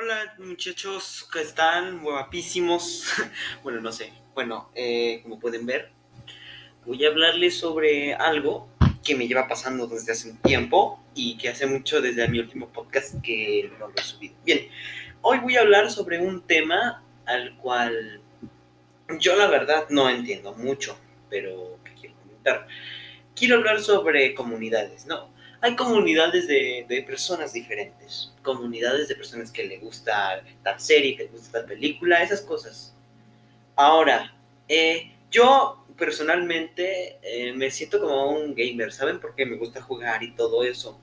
[0.00, 3.04] Hola muchachos que están guapísimos.
[3.64, 4.12] bueno, no sé.
[4.32, 5.90] Bueno, eh, como pueden ver,
[6.86, 8.68] voy a hablarles sobre algo
[9.02, 12.68] que me lleva pasando desde hace un tiempo y que hace mucho desde mi último
[12.68, 14.36] podcast que no lo he subido.
[14.44, 14.68] Bien,
[15.20, 18.20] hoy voy a hablar sobre un tema al cual
[19.18, 20.96] yo la verdad no entiendo mucho,
[21.28, 22.68] pero que quiero comentar.
[23.34, 25.36] Quiero hablar sobre comunidades, ¿no?
[25.60, 31.30] Hay comunidades de, personas diferentes, comunidades de personas que le gusta tal serie, que le
[31.30, 32.94] gusta tal película, esas cosas.
[33.74, 34.34] Ahora,
[34.68, 39.20] eh, yo personalmente eh, me siento como un gamer, ¿saben?
[39.20, 40.98] Porque me gusta jugar y todo eso.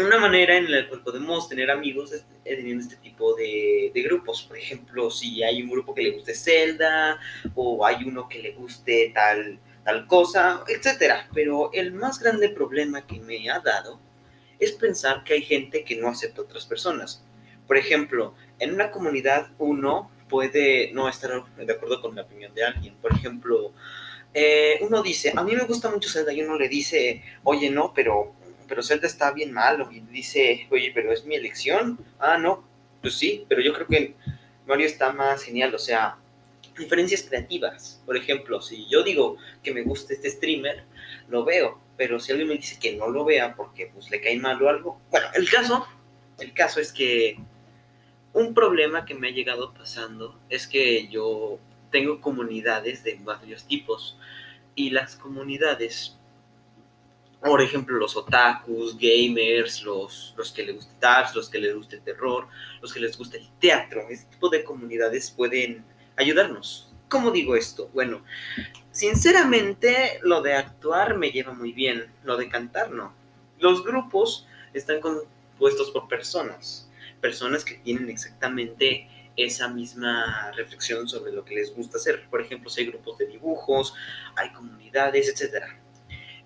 [0.00, 4.42] Una manera en la cual podemos tener amigos es teniendo este tipo de, de, grupos.
[4.42, 7.20] Por ejemplo, si hay un grupo que le guste Zelda
[7.54, 11.28] o hay uno que le guste tal tal cosa, etcétera.
[11.34, 14.00] Pero el más grande problema que me ha dado
[14.58, 17.22] es pensar que hay gente que no acepta a otras personas.
[17.66, 22.64] Por ejemplo, en una comunidad uno puede no estar de acuerdo con la opinión de
[22.64, 22.94] alguien.
[22.96, 23.72] Por ejemplo,
[24.32, 27.92] eh, uno dice, a mí me gusta mucho Zelda y uno le dice, oye, no,
[27.94, 28.34] pero,
[28.68, 29.90] pero Zelda está bien malo.
[29.92, 31.98] Y dice, oye, pero es mi elección.
[32.18, 32.64] Ah, no,
[33.00, 34.14] pues sí, pero yo creo que
[34.66, 35.74] Mario está más genial.
[35.74, 36.16] O sea,
[36.76, 38.02] diferencias creativas.
[38.06, 40.84] Por ejemplo, si yo digo que me gusta este streamer,
[41.28, 44.38] lo veo, pero si alguien me dice que no lo vea porque pues le cae
[44.38, 45.86] mal o algo, bueno, el caso,
[46.38, 47.38] el caso es que
[48.32, 51.58] un problema que me ha llegado pasando es que yo
[51.90, 54.18] tengo comunidades de varios tipos
[54.74, 56.16] y las comunidades
[57.44, 61.96] por ejemplo, los otakus, gamers, los, los que les gusta Dark, los que les gusta
[61.96, 62.48] el terror,
[62.80, 64.08] los que les gusta el teatro.
[64.08, 65.84] Este tipo de comunidades pueden
[66.16, 66.92] ayudarnos.
[67.08, 67.90] ¿Cómo digo esto?
[67.94, 68.24] Bueno,
[68.90, 73.14] sinceramente lo de actuar me lleva muy bien, lo de cantar no.
[73.58, 81.44] Los grupos están compuestos por personas, personas que tienen exactamente esa misma reflexión sobre lo
[81.44, 82.28] que les gusta hacer.
[82.28, 83.94] Por ejemplo, si hay grupos de dibujos,
[84.36, 85.64] hay comunidades, etc.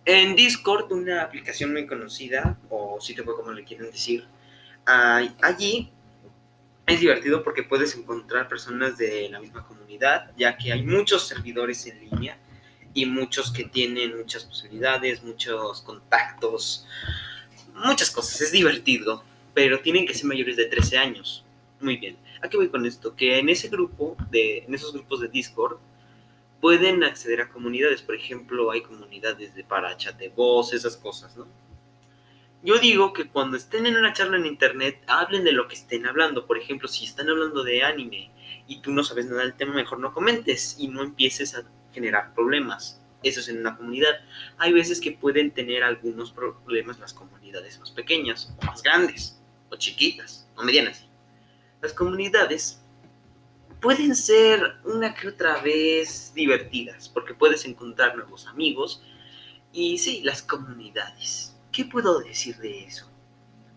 [0.05, 4.27] En Discord, una aplicación muy conocida, o sitio web como le quieren decir,
[4.87, 5.93] allí
[6.89, 11.87] es divertido porque puedes encontrar personas de la misma comunidad, ya que hay muchos servidores
[11.87, 12.39] en línea
[12.95, 16.87] y muchos que tienen muchas posibilidades, muchos contactos,
[17.75, 18.41] muchas cosas.
[18.41, 19.23] Es divertido,
[19.53, 21.45] pero tienen que ser mayores de 13 años.
[21.81, 22.17] Muy bien.
[22.41, 23.15] ¿A qué voy con esto?
[23.15, 25.79] Que en ese grupo, de, en esos grupos de Discord,
[26.61, 28.01] pueden acceder a comunidades.
[28.01, 31.47] Por ejemplo, hay comunidades de para chat de voz, esas cosas, ¿no?
[32.63, 36.07] Yo digo que cuando estén en una charla en internet, hablen de lo que estén
[36.07, 36.47] hablando.
[36.47, 38.33] Por ejemplo, si están hablando de anime
[38.67, 42.35] y tú no sabes nada del tema, mejor no comentes y no empieces a generar
[42.35, 43.01] problemas.
[43.23, 44.21] Eso es en una comunidad.
[44.59, 49.41] Hay veces que pueden tener algunos problemas las comunidades más pequeñas, o más grandes,
[49.71, 51.07] o chiquitas, o medianas.
[51.81, 52.81] Las comunidades
[53.81, 59.03] pueden ser una que otra vez divertidas, porque puedes encontrar nuevos amigos.
[59.73, 63.09] Y sí, las comunidades ¿Qué puedo decir de eso?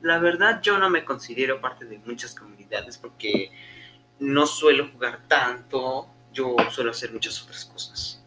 [0.02, 3.52] La verdad yo no me considero parte de muchas comunidades porque
[4.18, 8.26] no suelo jugar tanto, yo suelo hacer muchas otras cosas.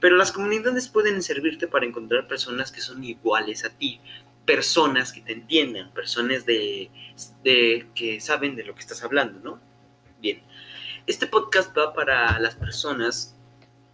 [0.00, 4.02] Pero las comunidades pueden servirte para encontrar personas que son iguales a ti,
[4.44, 6.90] personas que te entiendan, personas de,
[7.42, 9.60] de, que saben de lo que estás hablando, ¿no?
[10.20, 10.42] Bien,
[11.06, 13.34] este podcast va para las personas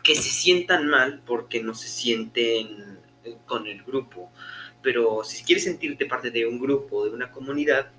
[0.02, 2.98] que se sientan mal porque no se sienten
[3.46, 4.32] con el grupo
[4.82, 7.90] pero si quieres sentirte parte de un grupo, de una comunidad,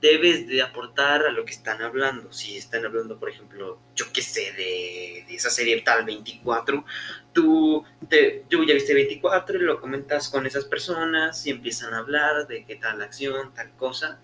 [0.00, 2.32] debes de aportar a lo que están hablando.
[2.32, 6.84] Si están hablando, por ejemplo, yo qué sé, de, esa serie tal 24,
[7.32, 11.98] tú, te, yo ya viste 24 y lo comentas con esas personas y empiezan a
[11.98, 14.20] hablar de qué tal acción, tal cosa.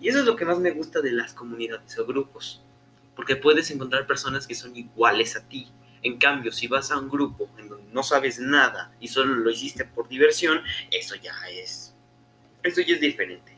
[0.00, 2.62] Y eso es lo que más me gusta de las comunidades o grupos,
[3.14, 5.70] porque puedes encontrar personas que son iguales a ti.
[6.02, 9.50] En cambio, si vas a un grupo en donde no sabes nada y solo lo
[9.50, 11.94] hiciste por diversión, eso ya es,
[12.62, 13.52] eso ya es diferente.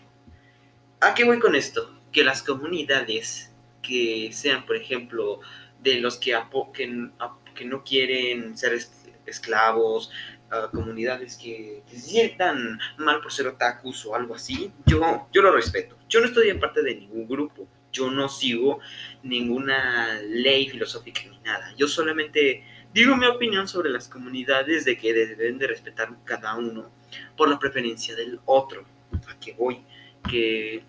[1.01, 1.95] ¿A qué voy con esto?
[2.11, 3.53] Que las comunidades
[3.83, 5.41] que sean, por ejemplo,
[5.81, 6.37] de los que,
[6.75, 8.79] que, no quieren ser
[9.27, 10.11] esclavos,
[10.73, 15.97] comunidades que, sientan mal por ser otakus o algo así, yo, yo lo respeto.
[16.09, 18.81] Yo no estoy en parte de ningún grupo, yo no sigo
[19.23, 21.75] ninguna ley filosófica ni nada.
[21.77, 26.91] Yo solamente digo mi opinión sobre las comunidades de que deben de respetar cada uno
[27.37, 28.85] por la preferencia del otro.
[29.29, 29.85] A que voy,
[30.29, 30.83] que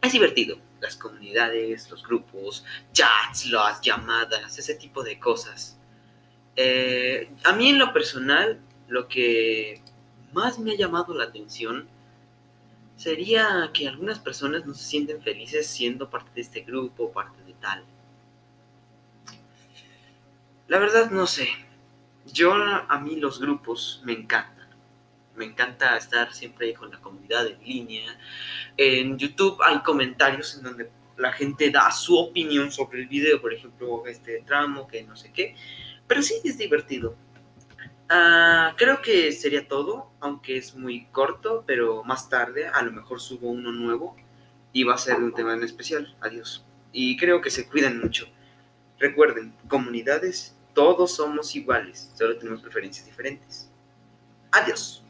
[0.00, 0.58] es divertido.
[0.80, 5.78] Las comunidades, los grupos, chats, las llamadas, ese tipo de cosas.
[6.56, 9.80] Eh, a mí en lo personal, lo que
[10.32, 11.88] más me ha llamado la atención
[13.02, 17.52] sería que algunas personas no se sienten felices siendo parte de este grupo, parte de
[17.54, 17.84] tal.
[20.68, 21.48] La verdad no sé.
[22.32, 24.68] Yo a mí los grupos me encantan.
[25.34, 28.16] Me encanta estar siempre con la comunidad en línea.
[28.76, 33.52] En YouTube hay comentarios en donde la gente da su opinión sobre el video, por
[33.52, 35.56] ejemplo, este tramo, que no sé qué.
[36.06, 37.16] Pero sí es divertido.
[38.14, 43.22] Ah, creo que sería todo, aunque es muy corto, pero más tarde a lo mejor
[43.22, 44.14] subo uno nuevo
[44.70, 46.14] y va a ser un tema en especial.
[46.20, 46.62] Adiós.
[46.92, 48.26] Y creo que se cuidan mucho.
[48.98, 53.70] Recuerden, comunidades, todos somos iguales, solo tenemos preferencias diferentes.
[54.50, 55.01] Adiós.